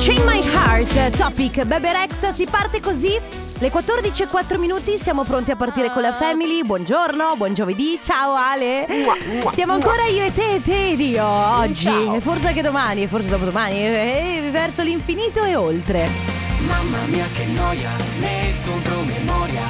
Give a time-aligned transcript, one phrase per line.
[0.00, 3.20] Chain My Heart, topic Bebe Rex, si parte così.
[3.58, 6.64] Le 14 e 4 minuti, siamo pronti a partire con la family.
[6.64, 8.86] Buongiorno, buon giovedì, ciao Ale.
[9.52, 11.84] Siamo ancora io e te, te ed io oggi.
[11.84, 12.14] Ciao.
[12.14, 16.08] E forse anche domani, e forse dopodomani, e e verso l'infinito e oltre.
[16.66, 17.90] Mamma mia che noia,
[18.20, 19.62] metto un promemoria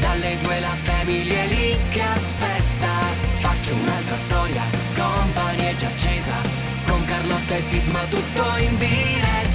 [0.00, 2.88] Dalle due la famiglia è lì che aspetta
[3.36, 4.62] Faccio un'altra storia,
[4.96, 6.32] compagnia già accesa
[6.86, 9.47] Con Carlotta e Sisma tutto in diretta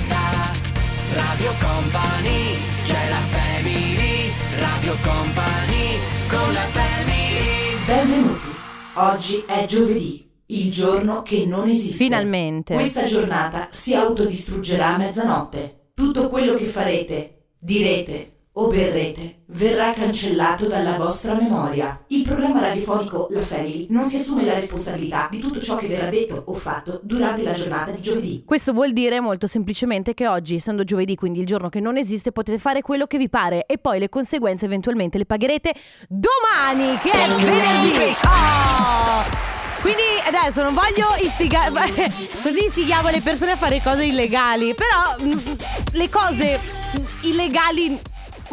[1.14, 8.48] Radio Company, c'è la family Radio Company, con la family Benvenuti.
[8.96, 12.04] Oggi è giovedì, il giorno che non esiste.
[12.04, 12.74] Finalmente.
[12.74, 15.92] Questa giornata si autodistruggerà a mezzanotte.
[15.94, 22.04] Tutto quello che farete, direte o berrete verrà cancellato dalla vostra memoria.
[22.08, 26.10] Il programma radiofonico La Family non si assume la responsabilità di tutto ciò che verrà
[26.10, 28.44] detto o fatto durante la giornata di giovedì.
[28.46, 32.32] Questo vuol dire molto semplicemente che oggi, essendo giovedì, quindi il giorno che non esiste,
[32.32, 35.74] potete fare quello che vi pare e poi le conseguenze eventualmente le pagherete
[36.08, 37.92] domani, che è venerdì.
[38.26, 39.52] Oh!
[39.82, 41.72] Quindi adesso non voglio istigare,
[42.42, 45.32] così istighiamo le persone a fare cose illegali, però mm,
[45.94, 46.60] le cose
[47.22, 48.00] illegali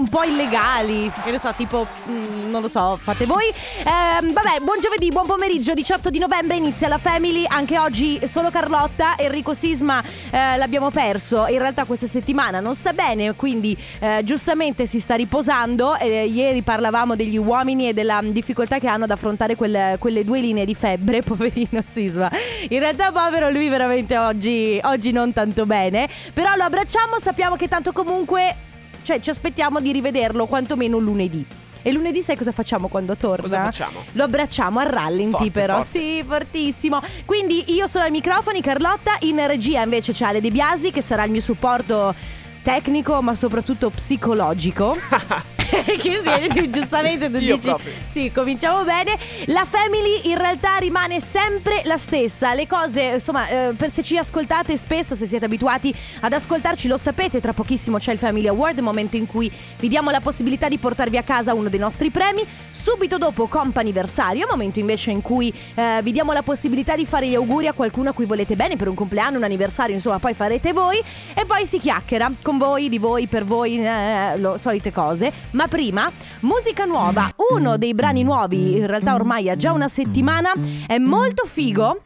[0.01, 3.45] un po' illegali, che ne so, tipo, mm, non lo so, fate voi.
[3.81, 8.51] Ehm, vabbè, buon giovedì, buon pomeriggio, 18 di novembre inizia la Family, anche oggi solo
[8.51, 14.23] Carlotta, Enrico Sisma eh, l'abbiamo perso, in realtà questa settimana non sta bene, quindi eh,
[14.25, 15.97] giustamente si sta riposando.
[15.97, 20.41] Eh, ieri parlavamo degli uomini e della difficoltà che hanno ad affrontare quelle, quelle due
[20.41, 22.31] linee di febbre, poverino Sisma.
[22.71, 27.69] In realtà povero lui veramente oggi, oggi non tanto bene, però lo abbracciamo, sappiamo che
[27.69, 28.69] tanto comunque
[29.11, 31.45] cioè ci aspettiamo di rivederlo quantomeno lunedì.
[31.83, 33.43] E lunedì sai cosa facciamo quando torna?
[33.43, 34.05] Cosa facciamo?
[34.13, 35.89] Lo abbracciamo a rallenti Forte, però, forte.
[35.89, 37.01] sì, fortissimo.
[37.25, 41.25] Quindi io sono ai microfoni, Carlotta, in regia invece c'è Ale De Biasi che sarà
[41.25, 42.15] il mio supporto
[42.63, 44.97] tecnico ma soprattutto psicologico.
[46.53, 47.93] che giustamente tu Io dici proprio.
[48.05, 49.17] sì, cominciamo bene.
[49.47, 52.55] La family in realtà rimane sempre la stessa.
[52.55, 56.97] Le cose, insomma, eh, per se ci ascoltate spesso, se siete abituati ad ascoltarci, lo
[56.97, 60.79] sapete, tra pochissimo c'è il Family Award, momento in cui vi diamo la possibilità di
[60.79, 62.45] portarvi a casa uno dei nostri premi.
[62.71, 67.35] Subito dopo comp'anniversario, momento invece in cui eh, vi diamo la possibilità di fare gli
[67.35, 70.73] auguri a qualcuno a cui volete bene per un compleanno, un anniversario, insomma, poi farete
[70.73, 70.99] voi
[71.35, 75.33] e poi si chiacchiera con voi, di voi, per voi, eh, lo, solite cose.
[75.53, 76.11] Ma prima,
[76.41, 80.53] musica nuova, uno dei brani nuovi, in realtà ormai ha già una settimana,
[80.87, 82.03] è molto figo.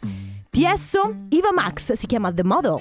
[0.48, 2.78] Tiesso, Iva Max, si chiama The Model.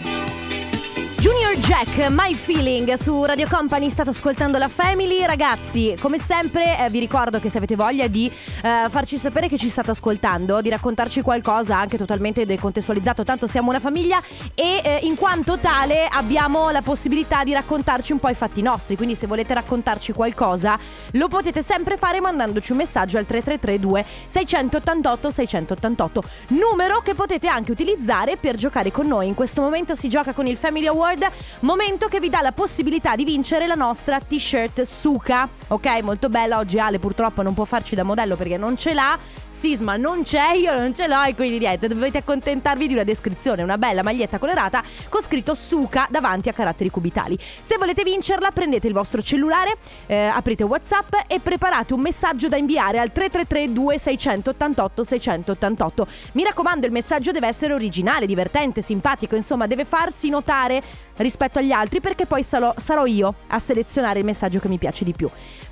[1.20, 5.24] Junior Jack, My Feeling su Radio Company, state ascoltando la Family.
[5.24, 9.58] Ragazzi, come sempre eh, vi ricordo che se avete voglia di eh, farci sapere che
[9.58, 14.20] ci state ascoltando, di raccontarci qualcosa anche totalmente decontestualizzato, tanto siamo una famiglia
[14.56, 18.96] e eh, in quanto tale abbiamo la possibilità di raccontarci un po' i fatti nostri,
[18.96, 20.80] quindi se volete raccontarci qualcosa
[21.12, 27.72] lo potete sempre fare mandandoci un messaggio al 3332 688 688, numero che potete anche
[27.72, 29.28] utilizzare per giocare con noi.
[29.28, 31.30] In questo momento si gioca con il Family Award,
[31.62, 35.48] momento che vi dà la possibilità di vincere la nostra t-shirt Suka.
[35.68, 36.58] Ok, molto bella.
[36.58, 39.18] Oggi Ale purtroppo non può farci da modello perché non ce l'ha.
[39.48, 43.62] Sisma non c'è, io non ce l'ho e quindi niente, dovete accontentarvi di una descrizione,
[43.62, 47.38] una bella maglietta colorata con scritto Suka davanti a caratteri cubitali.
[47.60, 49.78] Se volete vincerla prendete il vostro cellulare,
[50.08, 56.08] eh, aprite WhatsApp e preparate un messaggio da inviare al 333 2688 688.
[56.34, 60.82] Mi raccomando, il messaggio deve essere originale, divertente, simpatico, insomma, deve farsi notare
[61.18, 65.04] rispetto agli altri perché poi sarò, sarò io a selezionare il messaggio che mi piace
[65.04, 65.30] di più.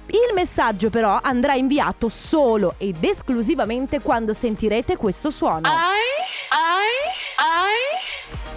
[0.08, 5.68] Il messaggio però andrà inviato solo ed esclusivamente quando sentirete questo suono.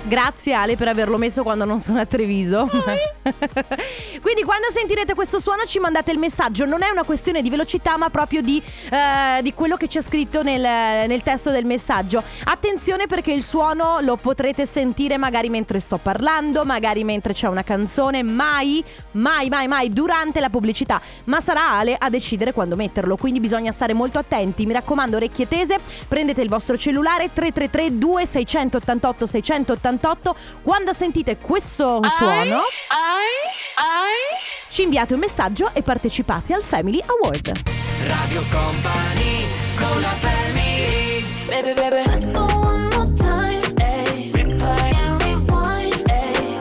[0.07, 2.69] Grazie Ale per averlo messo quando non sono a Treviso.
[4.21, 6.67] Quindi quando sentirete questo suono ci mandate il messaggio.
[6.67, 10.43] Non è una questione di velocità ma proprio di, eh, di quello che c'è scritto
[10.43, 12.23] nel, nel testo del messaggio.
[12.45, 17.65] Attenzione perché il suono lo potrete sentire magari mentre sto parlando, magari mentre c'è una
[17.65, 21.01] canzone, mai, mai, mai, mai durante la pubblicità.
[21.25, 23.17] Ma sarà Ale a decidere quando metterlo.
[23.17, 24.67] Quindi bisogna stare molto attenti.
[24.67, 25.79] Mi raccomando, orecchie tese.
[26.07, 29.93] Prendete il vostro cellulare 333 2688 688
[30.63, 32.61] Quando sentite questo suono,
[34.69, 37.53] ci inviate un messaggio e partecipate al Family Award.
[38.07, 39.47] Radio Company,
[39.77, 40.45] con la family.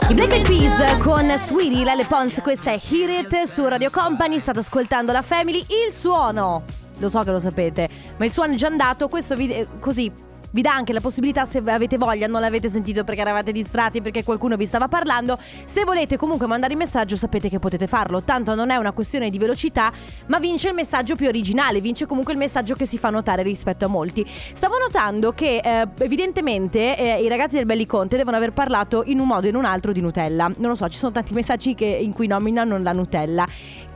[0.10, 4.38] I Black Eyed Peas con Sweetie, Lele Pons, questa è Hear It su Radio Company,
[4.38, 6.64] state ascoltando la Family, il suono,
[7.00, 10.12] lo so che lo sapete, ma il suono è già andato, questo video, così,
[10.54, 14.24] vi dà anche la possibilità, se avete voglia, non l'avete sentito perché eravate distratti, perché
[14.24, 18.54] qualcuno vi stava parlando, se volete comunque mandare il messaggio sapete che potete farlo, tanto
[18.54, 19.92] non è una questione di velocità,
[20.28, 23.86] ma vince il messaggio più originale, vince comunque il messaggio che si fa notare rispetto
[23.86, 24.24] a molti.
[24.28, 29.28] Stavo notando che eh, evidentemente eh, i ragazzi del Belliconte devono aver parlato in un
[29.28, 30.52] modo o in un altro di Nutella.
[30.58, 33.48] Non lo so, ci sono tanti messaggi che- in cui nominano la Nutella.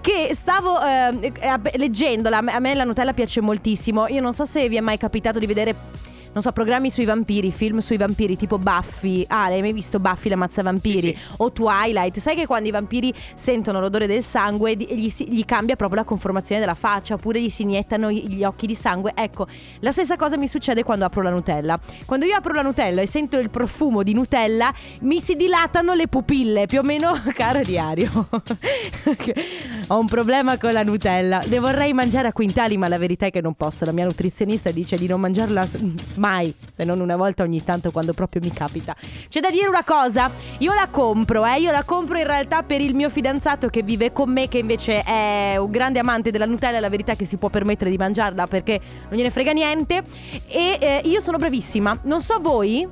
[0.02, 4.08] Che stavo eh, eh, leggendola, a me la Nutella piace moltissimo.
[4.08, 6.16] Io non so se vi è mai capitato di vedere.
[6.34, 9.26] Non so, programmi sui vampiri, film sui vampiri, tipo Buffy.
[9.28, 11.00] Ah, l'hai mai visto Buffy la mazza vampiri?
[11.00, 11.34] Sì, sì.
[11.38, 12.20] O Twilight.
[12.20, 16.06] Sai che quando i vampiri sentono l'odore del sangue gli, si- gli cambia proprio la
[16.06, 19.14] conformazione della faccia, oppure gli si iniettano gli occhi di sangue.
[19.16, 19.48] Ecco,
[19.80, 21.80] la stessa cosa mi succede quando apro la Nutella.
[22.06, 24.72] Quando io apro la Nutella e sento il profumo di Nutella,
[25.02, 28.10] mi si dilatano le pupille, più o meno caro diario.
[29.90, 31.42] Ho un problema con la Nutella.
[31.48, 33.86] Ne vorrei mangiare a quintali, ma la verità è che non posso.
[33.86, 35.68] La mia nutrizionista dice di non mangiarla
[36.18, 38.96] mai, se non una volta ogni tanto quando proprio mi capita.
[39.30, 40.30] C'è da dire una cosa,
[40.60, 44.12] io la compro, eh, io la compro in realtà per il mio fidanzato che vive
[44.12, 47.38] con me, che invece è un grande amante della Nutella, la verità è che si
[47.38, 48.80] può permettere di mangiarla perché
[49.10, 50.04] non gliene frega niente
[50.48, 52.00] e eh, io sono bravissima.
[52.04, 52.88] Non so voi,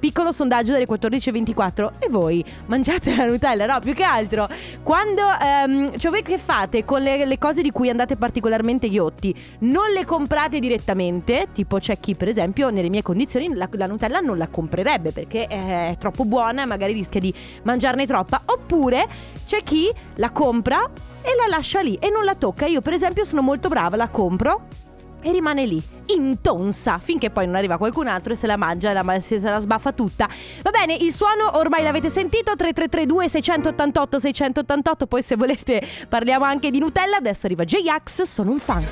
[0.00, 3.66] Piccolo sondaggio delle 14.24 E voi mangiate la Nutella?
[3.66, 4.48] No, più che altro.
[4.82, 9.34] Quando, ehm, cioè voi che fate con le, le cose di cui andate particolarmente ghiotti?
[9.60, 14.20] Non le comprate direttamente Tipo c'è chi per esempio nelle mie condizioni la, la Nutella
[14.20, 17.32] non la comprerebbe Perché è troppo buona e magari rischia di
[17.64, 18.40] mangiarne troppa.
[18.46, 19.06] Oppure
[19.44, 20.78] c'è chi la compra
[21.20, 22.64] e la lascia lì e non la tocca.
[22.64, 24.88] Io per esempio sono molto brava, la compro
[25.22, 29.20] e rimane lì, intonsa, finché poi non arriva qualcun altro e se la mangia, la,
[29.20, 30.28] se, la sbaffa tutta.
[30.62, 36.70] Va bene, il suono ormai l'avete sentito, 3332 688 688, poi se volete parliamo anche
[36.70, 38.84] di Nutella, adesso arriva J-Ax, sono un fan.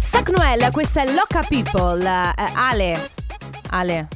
[0.00, 3.10] Sac Noel, questa è Loca People, Eh, Ale,
[3.70, 4.08] Ale,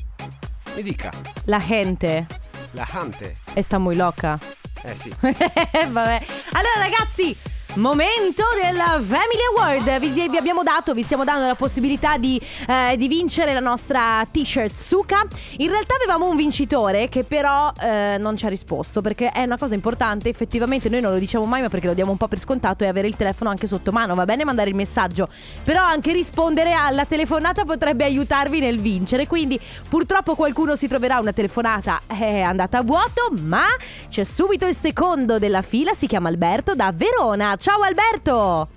[0.75, 1.11] Mi dica,
[1.45, 2.27] la gente
[2.73, 3.37] la Hante.
[3.61, 4.39] sta muy loca.
[4.85, 5.13] Eh sì.
[5.21, 6.23] Vabbè.
[6.53, 7.37] Allora ragazzi,
[7.77, 9.99] momento della Family Award.
[9.99, 14.27] Vi, vi abbiamo dato, vi stiamo dando la possibilità di, eh, di vincere la nostra
[14.31, 15.27] t-shirt Suka.
[15.59, 19.57] In realtà avevamo un vincitore che però eh, non ci ha risposto perché è una
[19.57, 20.29] cosa importante.
[20.29, 22.89] Effettivamente noi non lo diciamo mai ma perché lo diamo un po' per scontato e
[22.89, 24.15] avere il telefono anche sotto mano.
[24.15, 25.29] Va bene mandare il messaggio,
[25.65, 29.27] però anche rispondere alla telefonata potrebbe aiutarvi nel vincere.
[29.27, 29.59] Quindi
[29.89, 33.65] purtroppo qualcuno si troverà una telefonata è andata a vuoto, ma
[34.09, 37.57] c'è subito il secondo della fila, si chiama Alberto da Verona.
[37.63, 38.69] Ciao Alberto!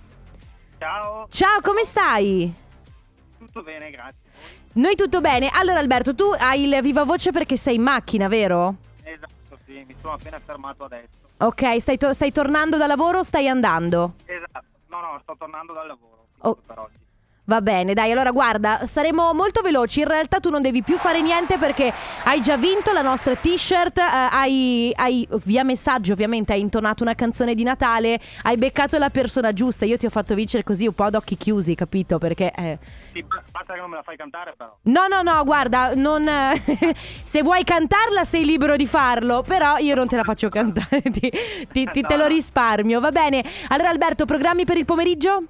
[0.77, 2.53] Ciao, Ciao, come stai?
[3.39, 4.19] tutto bene, grazie.
[4.73, 5.49] Noi tutto bene.
[5.51, 8.75] Allora Alberto, tu hai il viva voce perché sei in macchina, vero?
[9.01, 11.07] Esatto, sì, mi sono appena fermato adesso.
[11.37, 14.13] Ok, stai, to- stai tornando da lavoro o stai andando?
[14.25, 16.53] Esatto, no, no, sto tornando dal lavoro Oh.
[16.53, 16.93] per oggi.
[17.47, 19.99] Va bene, dai, allora guarda, saremo molto veloci.
[19.99, 21.93] In realtà tu non devi più fare niente perché
[22.23, 27.13] hai già vinto la nostra t-shirt, eh, hai, hai- via messaggio ovviamente, hai intonato una
[27.13, 29.85] canzone di Natale, hai beccato la persona giusta.
[29.85, 32.17] Io ti ho fatto vincere così un po' ad occhi chiusi, capito?
[32.17, 32.51] Perché...
[32.51, 32.79] eh,
[33.13, 34.75] Sì, ba- basta che non me la fai cantare però.
[34.83, 36.27] No, no, no, guarda, non,
[37.21, 41.31] se vuoi cantarla sei libero di farlo, però io non te la faccio cantare, ti,
[41.71, 43.43] ti- ti- te lo risparmio, va bene?
[43.67, 45.43] Allora Alberto, programmi per il pomeriggio?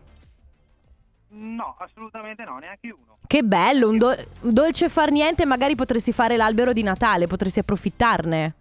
[1.38, 3.18] No, assolutamente no, neanche uno.
[3.28, 8.54] Che bello, un, do- dolce far niente, magari potresti fare l'albero di Natale, potresti approfittarne.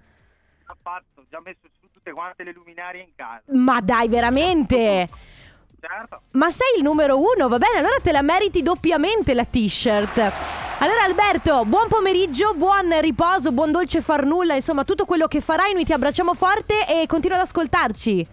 [0.66, 3.42] Ha fatto, già messo su tutte quante le luminarie in casa.
[3.52, 5.08] Ma dai, veramente?
[5.78, 10.18] Certo, Ma sei il numero uno, va bene, allora te la meriti doppiamente la t-shirt.
[10.78, 15.74] Allora Alberto, buon pomeriggio, buon riposo, buon dolce far nulla, insomma tutto quello che farai,
[15.74, 18.26] noi ti abbracciamo forte e continua ad ascoltarci.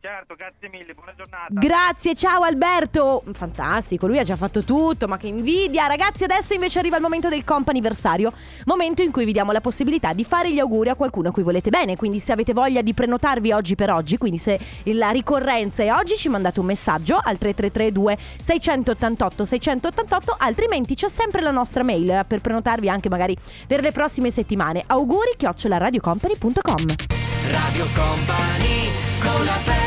[0.00, 1.46] Certo, grazie mille, buona giornata.
[1.50, 3.22] Grazie, ciao Alberto.
[3.32, 5.86] Fantastico, lui ha già fatto tutto, ma che invidia.
[5.86, 8.32] Ragazzi, adesso invece arriva il momento del comp'anniversario,
[8.64, 11.42] momento in cui vi diamo la possibilità di fare gli auguri a qualcuno a cui
[11.42, 11.96] volete bene.
[11.96, 16.16] Quindi se avete voglia di prenotarvi oggi per oggi, quindi se la ricorrenza è oggi,
[16.16, 22.40] ci mandate un messaggio al 3332 688 688, altrimenti c'è sempre la nostra mail per
[22.40, 24.82] prenotarvi anche magari per le prossime settimane.
[24.86, 26.84] Auguri radiocompany.com.
[27.50, 28.90] Radio Company
[29.20, 29.79] con la family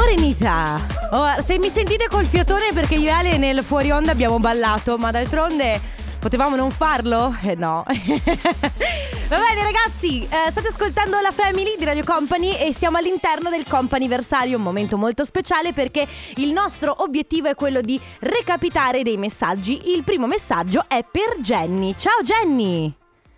[0.00, 0.80] Morenita,
[1.10, 4.96] oh, se mi sentite col fiatone perché io e Ale nel fuori onda abbiamo ballato,
[4.96, 5.78] ma d'altronde
[6.18, 7.36] potevamo non farlo?
[7.42, 7.84] Eh no.
[7.86, 13.66] Va bene ragazzi, eh, state ascoltando la Family di Radio Company e siamo all'interno del
[13.68, 19.94] comp'anniversario, un momento molto speciale perché il nostro obiettivo è quello di recapitare dei messaggi.
[19.94, 21.94] Il primo messaggio è per Jenny.
[21.94, 22.90] Ciao Jenny!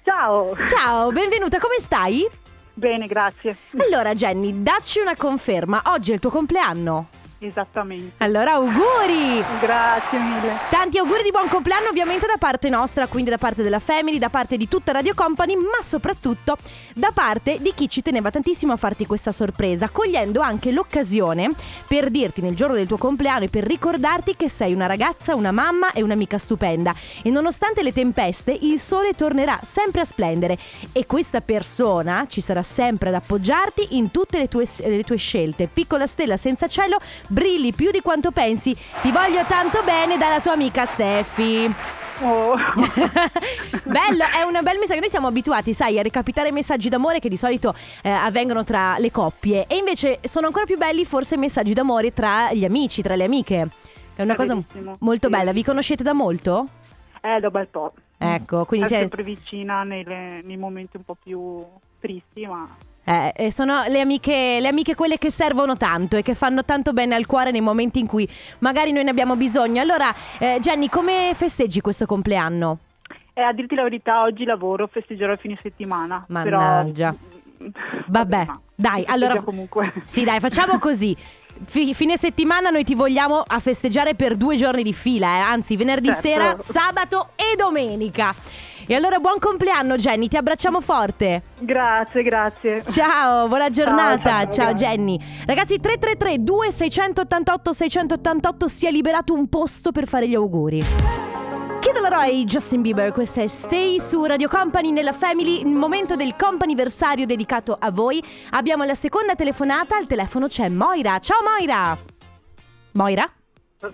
[0.05, 2.25] Ciao, Ciao, benvenuta, come stai?
[2.75, 3.57] Bene, grazie.
[3.77, 7.09] Allora Jenny, dacci una conferma, oggi è il tuo compleanno.
[7.45, 8.13] Esattamente.
[8.19, 9.43] Allora, auguri!
[9.61, 10.59] Grazie mille.
[10.71, 14.29] Tanti auguri di buon compleanno ovviamente da parte nostra, quindi da parte della Family, da
[14.29, 16.57] parte di tutta Radio Company, ma soprattutto
[16.95, 21.51] da parte di chi ci teneva tantissimo a farti questa sorpresa, cogliendo anche l'occasione
[21.89, 25.51] per dirti nel giorno del tuo compleanno e per ricordarti che sei una ragazza, una
[25.51, 26.95] mamma e un'amica stupenda.
[27.23, 30.57] E nonostante le tempeste, il sole tornerà sempre a splendere
[30.93, 35.67] e questa persona ci sarà sempre ad appoggiarti in tutte le tue, le tue scelte.
[35.67, 36.99] Piccola stella senza cielo,
[37.33, 38.75] brilli più di quanto pensi.
[38.75, 41.73] Ti voglio tanto bene dalla tua amica Steffi.
[42.21, 42.55] Oh.
[43.85, 45.01] Bello, è una bel messaggio.
[45.01, 49.11] Noi siamo abituati, sai, a recapitare messaggi d'amore che di solito eh, avvengono tra le
[49.11, 49.67] coppie.
[49.67, 53.69] E invece sono ancora più belli forse messaggi d'amore tra gli amici, tra le amiche.
[54.15, 54.55] È una È cosa
[54.99, 55.33] molto Sì.
[55.33, 55.53] bella.
[55.53, 56.69] Vi conoscete da molto?
[57.23, 57.93] Eh, da bel po'.
[58.19, 61.65] Ecco, quindi È siete- sempre vicina nelle- nei momenti un po' più
[61.99, 62.69] tristi, ma
[63.05, 66.93] Eh, e sono le amiche, le amiche quelle che servono tanto e che fanno tanto
[66.93, 68.29] bene al cuore nei momenti in cui
[68.61, 69.81] magari noi ne abbiamo bisogno.
[69.81, 72.79] Allora, eh, Jenny, come festeggi questo compleanno?
[73.35, 76.25] eh, a dirti la verità, oggi lavoro, festeggerò il fine settimana.
[76.29, 77.15] Mannaggia.
[77.59, 77.71] Però...
[78.09, 79.93] Vabbè, ma dai, allora- comunque.
[80.03, 81.17] Sì, dai, facciamo così.
[81.65, 85.41] Fi- fine settimana noi ti vogliamo a festeggiare per due giorni di fila, eh?
[85.41, 86.21] anzi venerdì Certo.
[86.21, 88.35] sera, sabato e domenica.
[88.87, 91.43] E allora buon compleanno Jenny, ti abbracciamo forte.
[91.61, 92.83] Grazie, grazie.
[92.89, 94.45] Ciao, buona giornata.
[94.45, 94.87] ciao, Ciao, grazie.
[94.87, 95.19] Jenny.
[95.47, 100.83] Ragazzi, 333 2688 688 si è liberato un posto per fare gli auguri.
[101.81, 106.37] Kid Laroi, Justin Bieber, questa è Stay su Radio Company nella Family, il momento del
[106.37, 108.23] companiversario dedicato a voi.
[108.51, 111.19] Abbiamo la seconda telefonata, al telefono c'è Moira.
[111.19, 111.99] Ciao Moira!
[112.93, 113.29] Moira?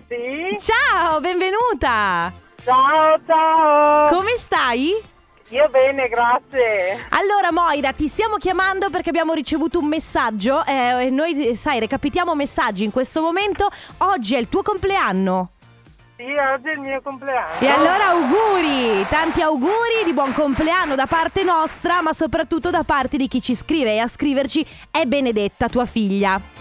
[0.07, 0.57] Sì?
[0.59, 2.31] Ciao, benvenuta!
[2.69, 4.15] Ciao, ciao!
[4.15, 4.91] Come stai?
[5.47, 7.03] Io bene, grazie.
[7.09, 12.35] Allora Moira, ti stiamo chiamando perché abbiamo ricevuto un messaggio eh, e noi, sai, recapitiamo
[12.35, 13.67] messaggi in questo momento.
[13.97, 15.49] Oggi è il tuo compleanno.
[16.15, 17.57] Sì, oggi è il mio compleanno.
[17.57, 23.17] E allora auguri, tanti auguri di buon compleanno da parte nostra, ma soprattutto da parte
[23.17, 26.58] di chi ci scrive e a scriverci è Benedetta, tua figlia.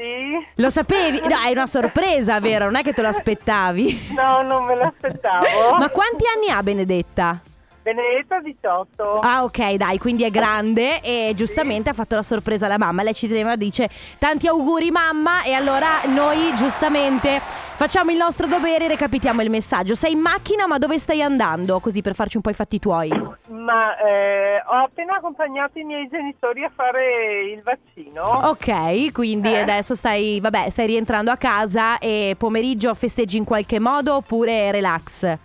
[0.00, 0.46] Sì?
[0.54, 1.20] Lo sapevi?
[1.20, 2.64] No, è una sorpresa, vero?
[2.64, 4.12] Non è che te lo aspettavi.
[4.16, 5.76] No, non me l'aspettavo.
[5.78, 7.38] Ma quanti anni ha Benedetta?
[7.82, 9.20] Benedetta 18.
[9.20, 13.02] Ah, ok, dai, quindi è grande e giustamente ha fatto la sorpresa alla mamma.
[13.02, 18.84] Lei ci teneva, dice tanti auguri mamma e allora noi giustamente facciamo il nostro dovere
[18.84, 19.94] e recapitiamo il messaggio.
[19.94, 21.80] Sei in macchina ma dove stai andando?
[21.80, 23.08] Così per farci un po' i fatti tuoi.
[23.48, 28.48] Ma eh, ho appena accompagnato i miei genitori a fare il vaccino.
[28.50, 29.60] Ok, quindi Eh.
[29.60, 35.38] adesso stai, vabbè, stai rientrando a casa e pomeriggio festeggi in qualche modo oppure relax?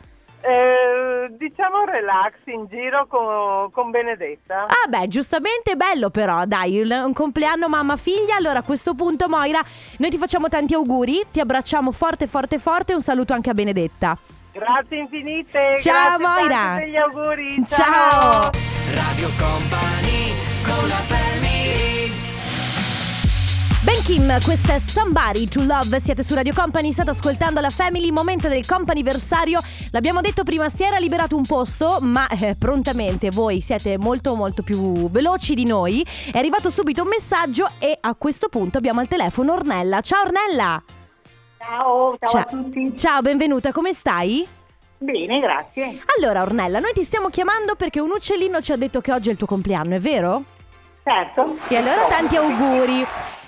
[0.47, 4.65] Eh, diciamo relax in giro con, con Benedetta.
[4.67, 9.59] Ah beh, giustamente bello però, dai, il- un compleanno mamma-figlia, allora a questo punto Moira,
[9.97, 14.15] noi ti facciamo tanti auguri, ti abbracciamo forte forte forte un saluto anche a Benedetta.
[14.51, 15.75] Grazie infinite.
[15.79, 16.85] Ciao, grazie Moira.
[16.85, 17.65] gli auguri.
[17.67, 18.49] Ciao.
[18.93, 20.31] Radio Company
[20.63, 21.01] con la
[24.05, 28.47] Kim, questa è Somebody to Love, siete su Radio Company, state ascoltando la Family, momento
[28.47, 29.59] del companiversario,
[29.89, 34.62] l'abbiamo detto prima, si era liberato un posto, ma eh, prontamente voi siete molto molto
[34.62, 39.07] più veloci di noi, è arrivato subito un messaggio e a questo punto abbiamo al
[39.07, 40.01] telefono Ornella.
[40.01, 40.83] Ciao Ornella!
[41.57, 42.95] Ciao, ciao, a tutti.
[42.95, 44.47] Ciao, benvenuta, come stai?
[45.00, 46.00] Bene, grazie.
[46.15, 49.31] Allora Ornella, noi ti stiamo chiamando perché un uccellino ci ha detto che oggi è
[49.31, 50.43] il tuo compleanno, è vero?
[51.03, 51.57] Certo.
[51.69, 53.05] E allora tanti auguri.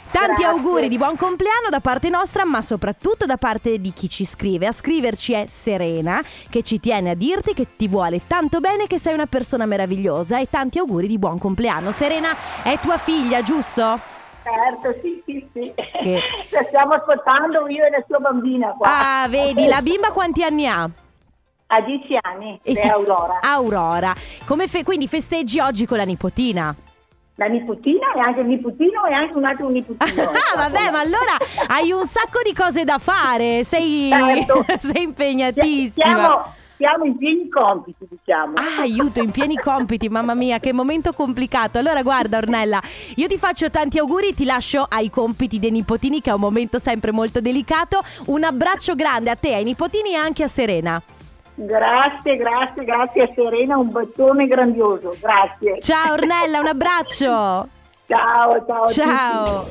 [0.10, 0.46] Tanti Grazie.
[0.46, 4.66] auguri di buon compleanno da parte nostra, ma soprattutto da parte di chi ci scrive.
[4.66, 8.98] A scriverci è Serena, che ci tiene a dirti che ti vuole tanto bene, che
[8.98, 11.92] sei una persona meravigliosa e tanti auguri di buon compleanno.
[11.92, 12.30] Serena
[12.64, 14.00] è tua figlia, giusto?
[14.44, 15.74] Certo, sì, sì, sì.
[15.76, 16.22] Che-
[16.52, 19.22] La stiamo ascoltando io e la sua bambina qua.
[19.24, 20.90] Ah, vedi, la bimba quanti anni ha?
[21.70, 23.40] Ha dieci anni, E è si- Aurora.
[23.42, 24.16] Aurora.
[24.46, 26.74] Come fe- quindi festeggi oggi con la nipotina?
[27.40, 30.24] La nipotina e anche il nipotino e anche un altro nipotino.
[30.54, 33.64] Ah, vabbè, ma allora hai un sacco di cose da fare.
[33.64, 34.66] Sei, Certo.
[34.80, 36.06] sei impegnatissima.
[36.06, 38.54] Siamo, siamo in pieni compiti, diciamo.
[38.56, 41.78] Ah, aiuto, in pieni compiti, mamma mia, che momento complicato.
[41.78, 42.82] Allora, guarda, Ornella,
[43.16, 46.80] io ti faccio tanti auguri, ti lascio ai compiti dei nipotini, che è un momento
[46.80, 48.02] sempre molto delicato.
[48.28, 51.00] Un abbraccio grande a te, ai nipotini e anche a Serena.
[51.60, 55.16] Grazie, grazie, grazie a Serena, un bacione grandioso.
[55.20, 55.82] Grazie.
[55.82, 57.68] Ciao, Ornella, un abbraccio.
[58.06, 58.88] Ciao, ciao.
[58.88, 59.68] Ciao.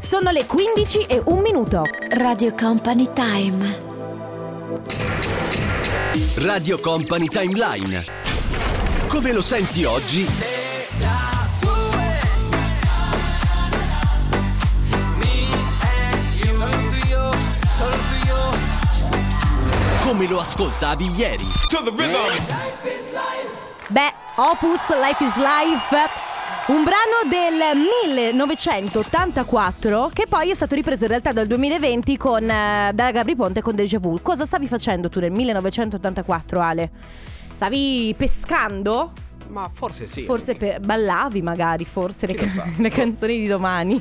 [0.00, 1.82] Sono le 15 e un minuto.
[2.16, 3.92] Radio Company Time.
[6.38, 8.02] Radio Company Timeline.
[9.08, 10.26] Come lo senti oggi?
[20.04, 21.46] Come lo ascoltavi ieri.
[23.86, 25.96] Beh, Opus Life is Life.
[26.66, 32.90] Un brano del 1984 che poi è stato ripreso in realtà dal 2020 con, eh,
[32.92, 34.20] da Gabri Ponte con Deja Vu.
[34.20, 36.90] Cosa stavi facendo tu nel 1984, Ale?
[37.50, 39.10] Stavi pescando?
[39.48, 40.24] Ma forse sì.
[40.24, 42.66] Forse pe- ballavi magari, forse le, sa?
[42.76, 43.98] le canzoni di domani.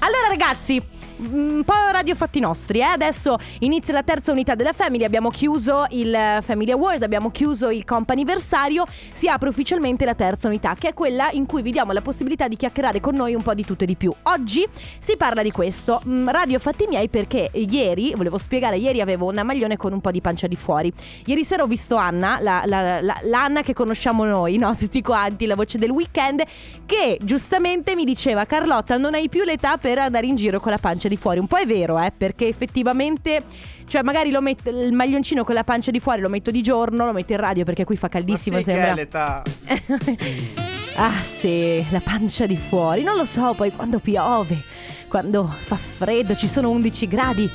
[0.00, 0.82] allora ragazzi,
[1.18, 2.84] un po' radio fatti nostri, eh?
[2.84, 7.84] adesso inizia la terza unità della Family, abbiamo chiuso il Family Award, abbiamo chiuso il
[7.84, 12.02] comp'anniversario, si apre ufficialmente la terza unità che è quella in cui vi diamo la
[12.02, 14.12] possibilità di chiacchierare con noi un po' di tutto e di più.
[14.24, 14.66] Oggi
[14.98, 19.42] si parla di questo, mm, radio fatti miei perché ieri, volevo spiegare, ieri avevo una
[19.42, 20.92] maglione con un po' di pancia di fuori.
[21.24, 24.74] Ieri sera ho visto Anna, la, la- la- l'Anna che conosciamo noi, no?
[24.76, 26.42] tutti quanti, la voce del weekend,
[26.84, 30.78] che giustamente mi diceva Carlotta non hai più l'età per andare in giro con la
[30.78, 31.38] pancia di fuori.
[31.38, 33.42] Un po' è vero, eh, perché effettivamente,
[33.86, 37.06] cioè magari lo metto, il maglioncino con la pancia di fuori lo metto di giorno,
[37.06, 38.58] lo metto in radio perché qui fa Ma caldissimo.
[38.58, 38.90] sì che sembra.
[38.90, 39.42] è l'età.
[40.98, 43.02] Ah sì, la pancia di fuori.
[43.02, 44.62] Non lo so, poi quando piove,
[45.08, 47.50] quando fa freddo, ci sono 11 gradi.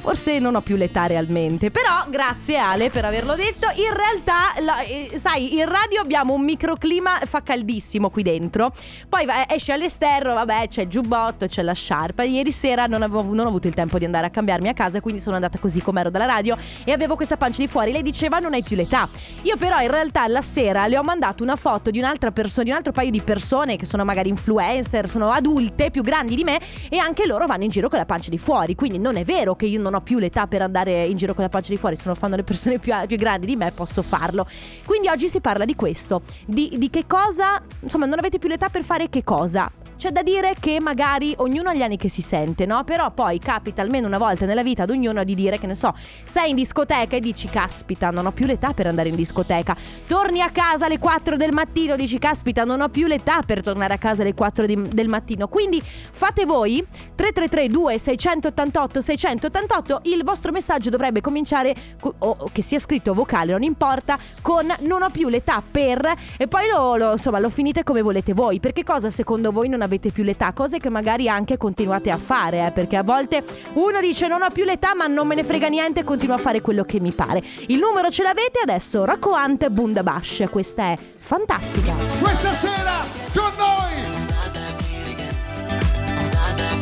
[0.00, 3.68] Forse non ho più l'età realmente, però grazie Ale per averlo detto.
[3.76, 8.72] In realtà, la- eh, sai, in radio abbiamo un microclima, fa caldissimo qui dentro.
[9.08, 12.22] Poi va- esce all'esterno, vabbè, c'è il giubbotto, c'è la sciarpa.
[12.22, 15.00] Ieri sera non, avevo, non ho avuto il tempo di andare a cambiarmi a casa,
[15.02, 17.92] quindi sono andata così com'ero dalla radio e avevo questa pancia di fuori.
[17.92, 19.06] Lei diceva non hai più l'età.
[19.42, 22.70] Io però in realtà la sera le ho mandato una foto di un'altra persona, di
[22.70, 26.58] un altro paio di persone che sono magari influencer, sono adulte, più grandi di me
[26.88, 28.74] e anche loro vanno in giro con la pancia di fuori.
[28.74, 31.44] Quindi non è vero che io non ho più l'età per andare in giro con
[31.44, 34.02] la pancia di fuori, se lo fanno le persone più, più grandi di me posso
[34.02, 34.46] farlo.
[34.84, 38.68] Quindi oggi si parla di questo, di, di che cosa, insomma non avete più l'età
[38.68, 39.70] per fare che cosa.
[40.00, 42.84] C'è da dire che magari ognuno ha gli anni che si sente, no?
[42.84, 45.92] Però poi capita almeno una volta nella vita ad ognuno di dire che ne so,
[46.24, 49.76] sei in discoteca e dici caspita, non ho più l'età per andare in discoteca.
[50.06, 53.92] Torni a casa alle 4 del mattino, dici caspita, non ho più l'età per tornare
[53.92, 55.48] a casa alle 4 di- del mattino.
[55.48, 56.82] Quindi fate voi
[57.14, 63.52] 333 2688 688, il vostro messaggio dovrebbe cominciare co- o o che sia scritto vocale,
[63.52, 67.84] non importa, con non ho più l'età per e poi lo, lo- insomma lo finite
[67.84, 68.60] come volete voi.
[68.60, 70.52] Perché cosa secondo voi non avete più l'età?
[70.52, 73.42] Cose che magari anche continuate a fare, eh, perché a volte
[73.74, 76.60] uno dice non ho più l'età ma non me ne frega niente continuo a fare
[76.60, 77.42] quello che mi pare.
[77.66, 81.92] Il numero ce l'avete adesso, Rocco Hunt Bundabash, questa è fantastica.
[82.20, 83.90] Questa sera con noi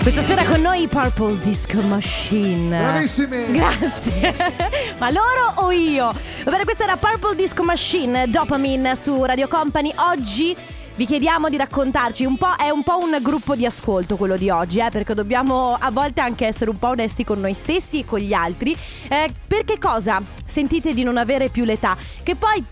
[0.03, 2.79] Questa sera con noi Purple Disco Machine.
[2.79, 3.53] Bravissimi.
[3.53, 4.35] Grazie.
[4.97, 6.11] Ma loro o io?
[6.45, 9.93] Va bene, questa era Purple Disco Machine, Dopamine su Radio Company.
[9.97, 10.57] Oggi
[10.99, 14.51] vi chiediamo di raccontarci un po', è un po' un gruppo di ascolto quello di
[14.51, 18.05] oggi, eh, perché dobbiamo a volte anche essere un po' onesti con noi stessi e
[18.05, 18.77] con gli altri.
[19.09, 21.97] Eh, per che cosa sentite di non avere più l'età?
[22.21, 22.65] Che poi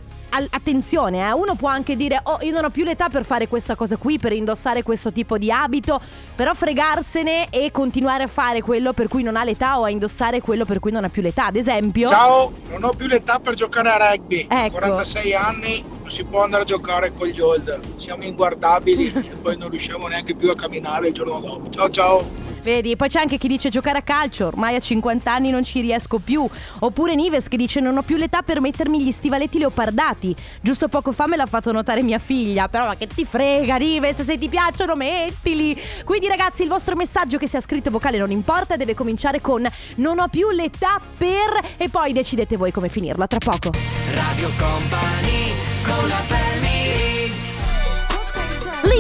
[0.51, 3.75] attenzione, eh, uno può anche dire "Oh, io non ho più l'età per fare questa
[3.75, 6.01] cosa qui, per indossare questo tipo di abito",
[6.35, 10.41] però fregarsene e continuare a fare quello per cui non ha l'età o a indossare
[10.41, 11.47] quello per cui non ha più l'età.
[11.47, 14.47] Ad esempio, Ciao, non ho più l'età per giocare a rugby.
[14.49, 14.79] Ecco.
[14.79, 17.97] 46 anni, non si può andare a giocare con gli old.
[17.97, 21.71] Siamo inguardabili e poi non riusciamo neanche più a camminare il giorno dopo.
[21.71, 22.46] Ciao ciao.
[22.67, 25.81] Vedi, poi c'è anche chi dice giocare a calcio, ormai a 50 anni non ci
[25.81, 26.45] riesco più.
[26.81, 30.35] Oppure Nives che dice non ho più l'età per mettermi gli stivaletti leopardati.
[30.61, 32.67] Giusto poco fa me l'ha fatto notare mia figlia.
[32.67, 35.81] Però ma che ti frega Nives, se ti piacciono mettili.
[36.05, 39.65] Quindi ragazzi il vostro messaggio che sia scritto vocale non importa, deve cominciare con
[39.99, 43.29] non ho più l'età per e poi decidete voi come finirla.
[43.29, 43.71] Tra poco.
[44.13, 45.53] Radio Company
[45.85, 46.66] con la family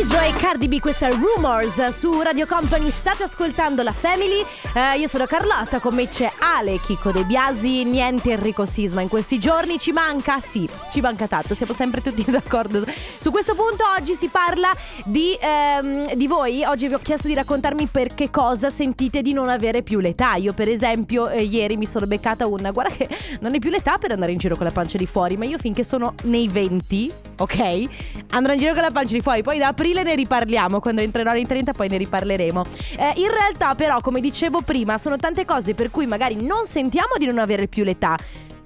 [0.06, 4.40] Lizzo e Cardi B, questa è Rumors su Radio Company, state ascoltando la Family,
[4.72, 9.08] Eh, io sono Carlotta, con me c'è Ale, Chico De Biasi, niente Enrico Sisma in
[9.08, 12.84] questi giorni, ci manca, sì, ci manca tanto, siamo sempre tutti d'accordo.
[13.18, 17.34] Su questo punto, oggi si parla di, ehm, di voi, oggi vi ho chiesto di
[17.34, 21.76] raccontarmi per che cosa sentite di non avere più l'età, io per esempio eh, ieri
[21.76, 23.08] mi sono beccata una, guarda che
[23.40, 25.58] non hai più l'età per andare in giro con la pancia di fuori, ma io
[25.58, 27.84] finché sono nei 20, ok,
[28.30, 31.32] andrò in giro con la pancia di fuori, poi da aprile ne riparliamo, quando entrerò
[31.32, 32.64] nei 30 poi ne riparleremo.
[32.96, 37.14] Eh, in realtà però, come dicevo prima, sono tante cose per cui magari non sentiamo
[37.18, 38.16] di non avere più l'età.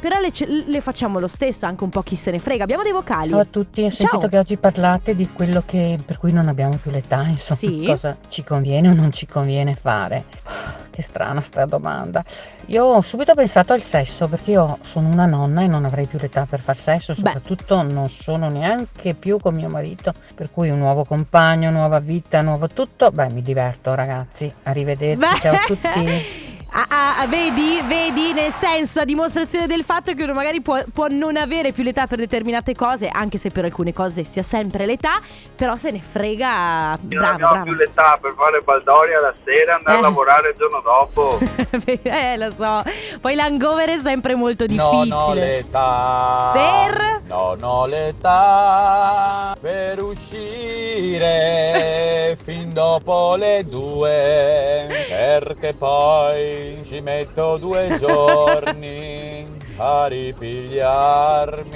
[0.01, 0.31] Però le,
[0.67, 2.65] le facciamo lo stesso, anche un po' chi se ne frega.
[2.65, 3.29] Abbiamo dei vocali.
[3.31, 4.29] Ciao a tutti, ho sentito Ciao.
[4.29, 7.85] che oggi parlate di quello che, per cui non abbiamo più l'età, insomma, Sì.
[7.87, 10.25] cosa ci conviene o non ci conviene fare.
[10.91, 12.25] Che strana sta domanda.
[12.67, 16.19] Io ho subito pensato al sesso perché io sono una nonna e non avrei più
[16.21, 20.79] l'età per far sesso, soprattutto non sono neanche più con mio marito, per cui un
[20.79, 23.11] nuovo compagno, nuova vita, nuovo tutto.
[23.13, 25.39] Beh, mi diverto ragazzi, arrivederci, Beh.
[25.41, 26.49] ciao a tutti.
[26.73, 31.09] Ah, ah, vedi, vedi, nel senso, a dimostrazione del fatto che uno magari può, può
[31.11, 35.21] non avere più l'età per determinate cose, anche se per alcune cose sia sempre l'età,
[35.57, 36.93] però se ne frega.
[36.93, 37.65] Io non Bravo, abbiamo bravo.
[37.65, 39.99] più l'età per fare baldoria la sera e andare Eh.
[39.99, 41.39] a lavorare il giorno dopo.
[42.03, 42.83] eh, lo so.
[43.21, 45.09] Poi l'hangover è sempre molto difficile.
[45.09, 46.51] Non ho l'età.
[46.53, 47.21] Per?
[47.27, 50.03] Non ho l'età per
[51.01, 54.87] uscire fin dopo le due.
[55.09, 59.47] Perché poi ci metto due giorni
[59.77, 61.69] a ripigliarmi.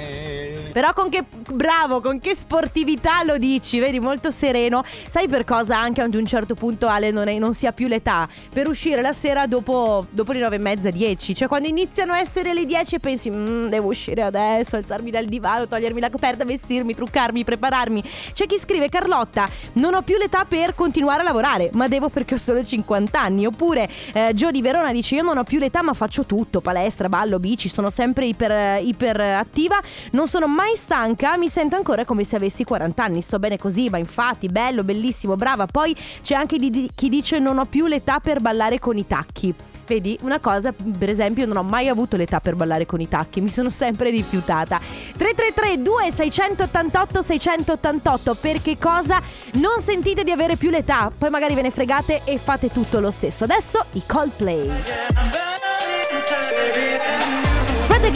[0.71, 4.83] Però con che bravo, con che sportività lo dici, vedi, molto sereno.
[5.07, 8.27] Sai per cosa anche ad un certo punto Ale non, è- non si più l'età?
[8.53, 11.33] Per uscire la sera dopo, dopo le nove e mezza, dieci.
[11.35, 15.25] Cioè quando iniziano a essere le dieci e pensi, "Mm, devo uscire adesso, alzarmi dal
[15.25, 18.03] divano, togliermi la coperta, vestirmi, truccarmi, prepararmi.
[18.33, 22.35] C'è chi scrive, Carlotta, non ho più l'età per continuare a lavorare, ma devo perché
[22.35, 23.45] ho solo 50 anni.
[23.45, 27.09] Oppure eh, Gio di Verona dice, io non ho più l'età ma faccio tutto, palestra,
[27.09, 29.45] ballo, bici, sono sempre iper, iper
[30.11, 33.89] non sono mai stanca, mi sento ancora come se avessi 40 anni, sto bene così,
[33.89, 35.65] ma infatti bello, bellissimo, brava.
[35.65, 39.05] Poi c'è anche di- di- chi dice non ho più l'età per ballare con i
[39.07, 39.53] tacchi.
[39.87, 43.39] Vedi, una cosa, per esempio, non ho mai avuto l'età per ballare con i tacchi,
[43.39, 44.79] mi sono sempre rifiutata.
[45.15, 49.21] 333 2688 688 per che cosa
[49.53, 51.11] non sentite di avere più l'età?
[51.15, 53.43] Poi magari ve ne fregate e fate tutto lo stesso.
[53.43, 54.71] Adesso i Coldplay.
[56.25, 56.44] Fred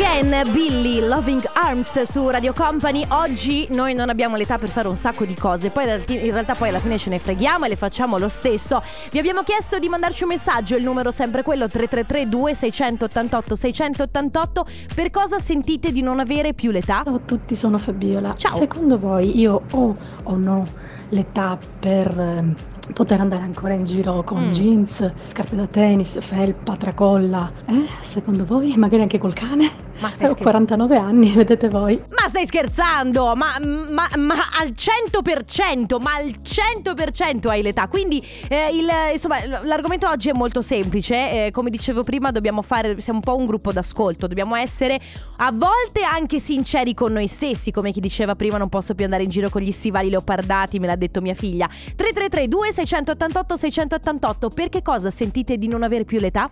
[0.02, 3.06] Again, Billy, Loving Arms su Radio Company.
[3.10, 6.70] Oggi noi non abbiamo l'età per fare un sacco di cose, poi in realtà poi
[6.70, 8.82] alla fine ce ne freghiamo e le facciamo lo stesso.
[9.12, 14.66] Vi abbiamo chiesto di mandarci un messaggio, il numero sempre quello 333 2688 688.
[14.96, 17.04] Per cosa sentite di non avere più l'età?
[17.04, 18.36] Ciao a tutti, sono Fabiola.
[18.38, 18.56] Ciao.
[18.56, 20.66] Secondo voi io ho o no
[21.10, 22.56] l'età per ehm,
[22.94, 24.52] poter andare ancora in giro con Mm.
[24.52, 27.52] jeans, scarpe da tennis, felpa, tracolla?
[27.68, 27.86] Eh?
[28.02, 28.76] Secondo voi?
[28.78, 29.88] Magari anche col cane?
[30.00, 32.02] Ma stai ho scher- 49 anni, vedete voi.
[32.10, 33.36] Ma stai scherzando?
[33.36, 37.88] Ma, ma- ma al 100%, ma al 100% hai l'età.
[37.88, 41.48] Quindi, eh, il- insomma, l'argomento oggi è molto semplice.
[41.48, 44.28] Eh, come dicevo prima, dobbiamo fare, siamo un po' un gruppo d'ascolto.
[44.28, 45.00] Dobbiamo essere
[45.38, 47.72] a volte anche sinceri con noi stessi.
[47.72, 50.88] Come chi diceva prima, non posso più andare in giro con gli stivali leopardati, me
[50.88, 51.68] l'ha detto mia figlia.
[51.68, 52.48] 333
[52.86, 56.52] 2688 688 Per che cosa sentite di non avere più l'età?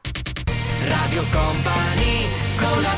[0.88, 2.26] Radio Company
[2.58, 2.96] con la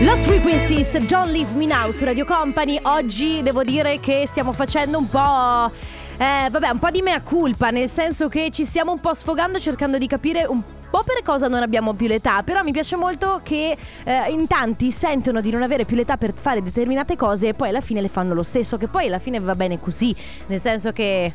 [0.00, 2.78] Lost Frequencies, Don't Leave Me Now su Radio Company.
[2.82, 5.72] Oggi devo dire che stiamo facendo un po'.
[6.16, 9.58] Eh, vabbè, un po' di mea culpa, nel senso che ci stiamo un po' sfogando
[9.58, 12.42] cercando di capire un po' per cosa non abbiamo più l'età.
[12.44, 16.32] Però mi piace molto che eh, in tanti sentono di non avere più l'età per
[16.32, 18.76] fare determinate cose e poi alla fine le fanno lo stesso.
[18.76, 20.14] Che poi alla fine va bene così.
[20.46, 21.32] Nel senso che.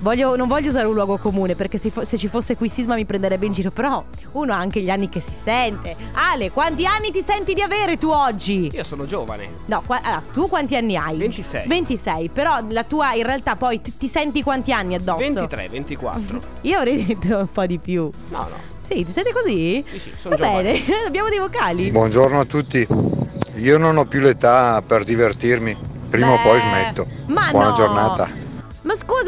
[0.00, 2.94] Voglio- non voglio usare un luogo comune perché se, fo- se ci fosse qui Sisma
[2.94, 5.96] mi prenderebbe in giro, però uno ha anche gli anni che si sente.
[6.12, 8.70] Ale, quanti anni ti senti di avere tu oggi?
[8.72, 9.48] Io sono giovane.
[9.66, 11.16] No, qua- allora, tu quanti anni hai?
[11.16, 11.66] 26.
[11.66, 15.18] 26, però la tua in realtà poi ti, ti senti quanti anni addosso?
[15.18, 16.40] 23, 24.
[16.62, 18.08] Io avrei detto un po' di più.
[18.28, 18.66] No, no.
[18.82, 19.84] Sì, ti senti così?
[19.90, 21.04] Sì, sì, sono Va bene, giovane.
[21.06, 21.90] abbiamo dei vocali.
[21.90, 22.86] Buongiorno a tutti.
[23.56, 25.76] Io non ho più l'età per divertirmi.
[26.08, 27.06] Prima o Beh, poi smetto.
[27.26, 27.74] ma Buona no.
[27.74, 28.46] giornata.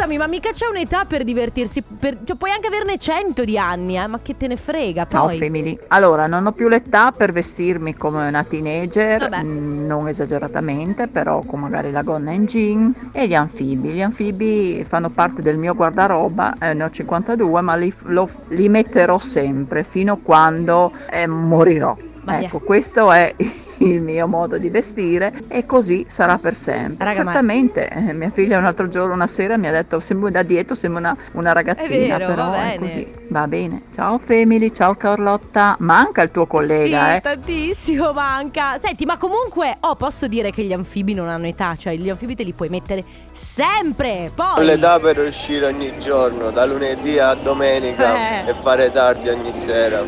[0.01, 1.83] Ma scusami, ma mica c'è un'età per divertirsi?
[1.83, 4.07] Per- cioè, puoi anche averne 100 di anni, eh?
[4.07, 5.37] ma che te ne frega Ciao poi.
[5.37, 5.79] Family.
[5.89, 9.43] Allora, non ho più l'età per vestirmi come una teenager, Vabbè.
[9.43, 13.91] mm, non esageratamente, però con magari la gonna in jeans e gli anfibi.
[13.91, 18.71] Gli anfibi fanno parte del mio guardaroba, eh, ne ho 52, ma li, lo- li
[18.71, 21.95] metterò sempre fino a quando eh, morirò.
[22.23, 23.35] Ma ecco, questo è
[23.81, 27.05] il mio modo di vestire e così sarà per sempre.
[27.07, 30.31] Raga, ma- Certamente, eh, mia figlia un altro giorno, una sera, mi ha detto, sembri
[30.31, 33.07] da dietro, sembri una, una ragazzina, vero, però va è così.
[33.29, 33.83] Va bene.
[33.95, 35.77] Ciao Family, ciao Carlotta.
[35.79, 37.21] Manca il tuo collega, sì, eh.
[37.21, 38.79] tantissimo manca.
[38.79, 42.35] Senti, ma comunque, oh, posso dire che gli anfibi non hanno età, cioè gli anfibi
[42.35, 44.31] te li puoi mettere sempre.
[44.35, 48.51] Poi l'età per uscire ogni giorno, da lunedì a domenica Eh.
[48.51, 50.03] e fare tardi ogni sera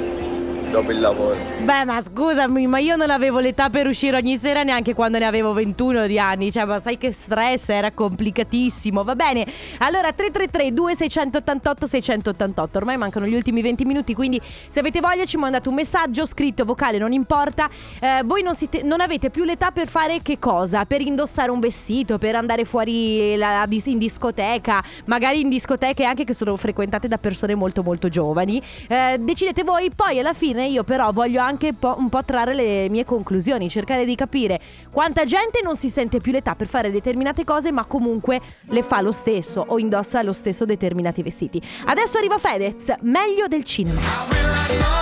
[0.72, 1.36] dopo il lavoro.
[1.60, 5.26] Beh, ma scusami, ma io non avevo l'età per uscire ogni sera neanche quando ne
[5.26, 6.50] avevo 21 di anni.
[6.50, 9.04] Cioè, ma sai che stress, era complicatissimo.
[9.04, 9.46] Va bene.
[9.78, 12.78] Allora, 333 2688 688.
[12.78, 16.64] Ormai mancano gli ultimi 20 minuti, quindi se avete voglia ci mandate un messaggio scritto,
[16.64, 17.68] vocale, non importa.
[18.00, 20.86] Eh, voi non, siete- non avete più l'età per fare che cosa?
[20.86, 26.32] Per indossare un vestito, per andare fuori la- in discoteca, magari in discoteche anche che
[26.32, 28.60] sono frequentate da persone molto molto giovani.
[28.88, 32.54] Eh, decidete voi, poi alla fine bene, io però voglio anche po- un po' trarre
[32.54, 36.90] le mie conclusioni, cercare di capire quanta gente non si sente più l'età per fare
[36.90, 41.60] determinate cose, ma comunque le fa lo stesso o indossa lo stesso determinati vestiti.
[41.86, 45.01] Adesso arriva Fedez, meglio del cinema.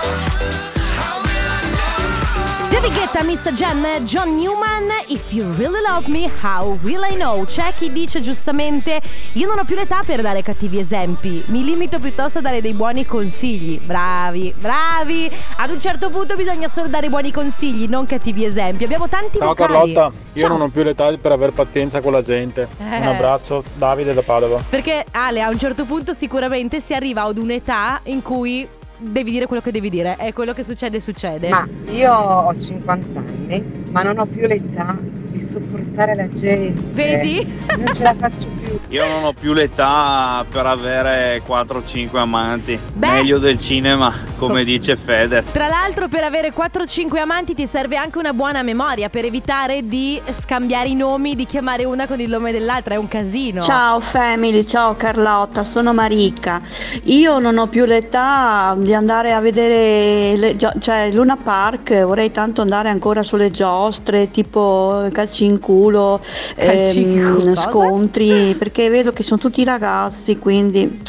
[2.80, 7.44] David Guetta, Miss Jam, John Newman, If You Really Love Me, How Will I Know?
[7.44, 9.02] C'è chi dice giustamente,
[9.34, 12.72] io non ho più l'età per dare cattivi esempi, mi limito piuttosto a dare dei
[12.72, 13.78] buoni consigli.
[13.78, 15.30] Bravi, bravi!
[15.58, 18.84] Ad un certo punto bisogna solo dare buoni consigli, non cattivi esempi.
[18.84, 19.72] Abbiamo tanti Ciao vocali.
[19.72, 20.48] Carlotta, io Ciao.
[20.48, 22.66] non ho più l'età per avere pazienza con la gente.
[22.78, 22.96] Eh.
[22.96, 24.64] Un abbraccio, Davide da Padova.
[24.66, 28.66] Perché Ale, a un certo punto sicuramente si arriva ad un'età in cui
[29.00, 31.48] devi dire quello che devi dire e quello che succede succede.
[31.48, 34.96] Ma io ho 50 anni, ma non ho più l'età
[35.30, 36.80] di sopportare la gente.
[36.92, 37.58] Vedi?
[37.76, 38.78] Non ce la faccio più.
[38.90, 42.78] Io non ho più l'età per avere 4-5 amanti.
[42.94, 45.52] Meglio del cinema, come dice Fedez.
[45.52, 50.20] Tra l'altro per avere 4-5 amanti ti serve anche una buona memoria per evitare di
[50.32, 53.62] scambiare i nomi, di chiamare una con il nome dell'altra, è un casino.
[53.62, 56.60] Ciao family, ciao Carlotta, sono Marica.
[57.04, 62.60] Io non ho più l'età di andare a vedere le cioè Luna Park, vorrei tanto
[62.62, 66.20] andare ancora sulle giostre, tipo calci in culo,
[66.54, 71.00] Calci in ehm, culo, scontri, perché vedo che sono tutti ragazzi, quindi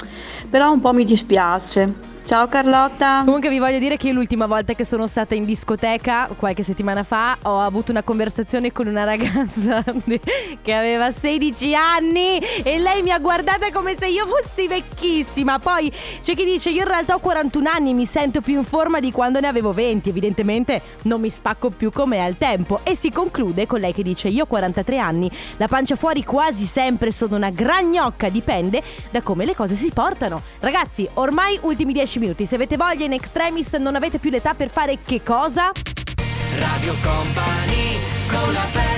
[0.50, 2.10] però un po' mi dispiace.
[2.24, 3.24] Ciao Carlotta.
[3.26, 7.38] Comunque vi voglio dire che l'ultima volta che sono stata in discoteca, qualche settimana fa,
[7.42, 9.84] ho avuto una conversazione con una ragazza
[10.62, 15.60] che aveva 16 anni e lei mi ha guardata come se io fossi vecchissima.
[15.60, 19.02] Poi c'è chi dice io in realtà ho 41 anni, mi sento più in forma
[19.02, 20.08] di quando ne avevo 20.
[20.08, 22.80] Evidentemente non mi spacco più come al tempo.
[22.84, 26.64] E si conclude con lei che dice io ho 43 anni, la pancia fuori quasi
[26.64, 30.42] sempre sono una gran gnocca, dipende da come le cose si portano.
[30.62, 34.70] Ragazzi, ormai ultimi 10 minuti, se avete voglia in extremis non avete più l'età per
[34.70, 35.72] fare che cosa?
[36.58, 37.98] Radio Company
[38.28, 38.91] con la family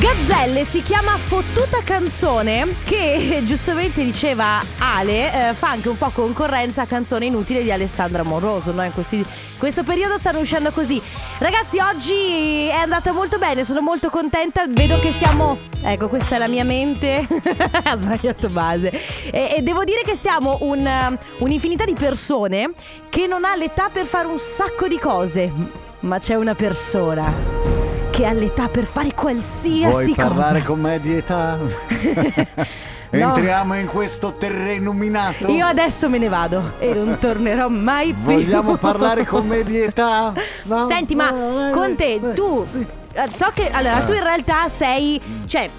[0.00, 6.80] Gazzelle si chiama Fottuta canzone che giustamente diceva Ale eh, fa anche un po' concorrenza
[6.80, 8.82] a canzone inutile di Alessandra Moroso no?
[8.82, 9.22] in, questi-
[9.58, 11.02] questo periodo stanno uscendo così.
[11.36, 16.38] Ragazzi oggi è andata molto bene sono molto contenta vedo che siamo ecco questa è
[16.38, 17.26] la mia mente
[17.84, 18.90] ha sbagliato base.
[19.30, 22.70] E, e devo dire che siamo un, eh, un'infinità di persone
[23.10, 25.52] che non ha l'età per fare un sacco di cose
[26.00, 27.79] ma c'è una persona
[28.20, 30.64] che ha l'età per fare qualsiasi Vuoi parlare cosa.
[30.66, 31.56] con me di età?
[33.12, 35.48] Entriamo in questo terreno minato?
[35.48, 38.34] Io adesso me ne vado e non tornerò mai più.
[38.34, 40.34] Vogliamo parlare con me di età?
[40.64, 40.86] No?
[40.86, 41.30] Senti, ma
[41.72, 42.66] con te, tu.
[43.14, 43.70] eh, So che.
[43.70, 45.20] Allora, tu in realtà sei.
[45.46, 45.70] Cioè.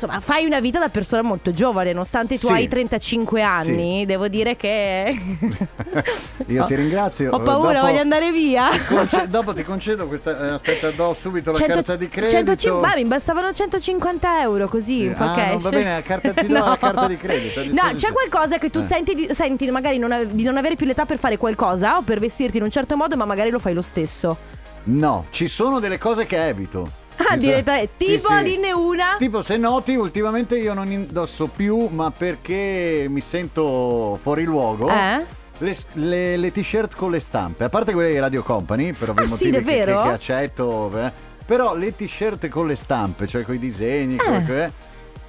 [0.00, 2.52] Insomma, fai una vita da persona molto giovane, nonostante tu Sì.
[2.52, 4.06] hai 35 anni.
[4.06, 5.12] Devo dire che.
[6.46, 7.32] Io ti ringrazio.
[7.32, 8.68] Ho paura, Dopo- voglio andare via.
[8.86, 10.38] Conce- dopo ti concedo questa.
[10.46, 12.32] eh, aspetta, do subito la 100 carta di credito.
[12.36, 15.62] 105 ma mi bastavano 150 euro così, un po' Ah, cash.
[15.62, 18.78] va bene, la carta- ti do la carta di credito, No, c'è qualcosa che tu
[18.78, 18.82] Eh.
[18.82, 22.02] senti, di, senti magari non ave- di non avere più l'età per fare qualcosa o
[22.02, 24.36] per vestirti in un certo modo, ma magari lo fai lo stesso.
[24.84, 27.06] No, ci sono delle cose che evito.
[27.30, 27.90] Ah, direttamente.
[27.96, 28.42] Tipo, Sì, sì.
[28.44, 29.16] dinne una.
[29.18, 34.88] Tipo, se noti, ultimamente io non indosso più, ma perché mi sento fuori luogo.
[34.88, 35.24] Eh?
[35.58, 39.22] Le, le- le t-shirt con le stampe, a parte quelle di Radio Company, per ovvi
[39.22, 40.02] Ah, sì, motivi che- che, davvero?
[40.04, 41.12] che accetto, eh,
[41.44, 44.70] però le t-shirt con le stampe, cioè con i disegni, eh,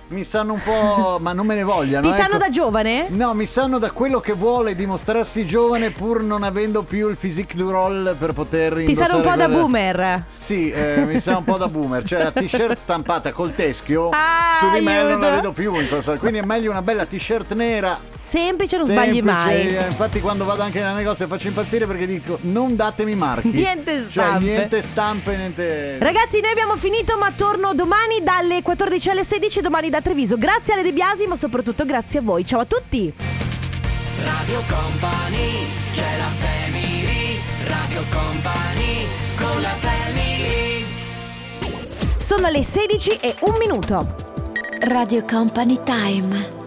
[0.10, 2.08] mi sanno un po', ma non me ne vogliano.
[2.10, 2.38] Ti sanno ecco.
[2.38, 3.08] da giovane?
[3.10, 7.56] No, mi sanno da quello che vuole dimostrarsi giovane pur non avendo più il physique
[7.58, 10.24] du roll per poter Ti sanno un po' indossare da boomer.
[10.28, 12.04] Sì, eh, mi sa un po' da boomer.
[12.04, 15.74] Cioè la t-shirt stampata col teschio Ah, su di me non la vedo più.
[15.76, 18.00] in questo- Quindi è meglio una bella t-shirt nera.
[18.16, 19.44] Semplice, non sbagli semplice.
[19.44, 19.68] mai.
[19.68, 23.50] Eh, Infatti, quando vado anche nel negozio faccio impazzire perché dico non datemi marchi.
[23.52, 24.44] Niente Cioè, stampe.
[24.46, 25.98] niente stampe, niente.
[26.00, 30.38] Ragazzi, noi abbiamo finito, ma torno domani dalle 14 alle 16, domani da Treviso.
[30.38, 32.46] Grazie alle De Biasi, ma soprattutto grazie a voi.
[32.46, 33.14] Ciao a tutti!
[34.24, 39.06] Radio Company C'è la family Radio Company
[39.38, 40.86] Con la family
[42.20, 44.28] Sono le 16 e un minuto.
[44.82, 46.59] Radio Company Time.